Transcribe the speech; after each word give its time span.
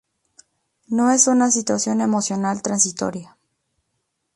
No 0.87 1.11
es 1.11 1.27
una 1.27 1.51
situación 1.51 2.01
emocional 2.01 2.63
transitoria. 2.63 3.37